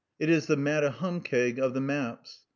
[0.17, 2.39] It is the Matahumkeag of the maps.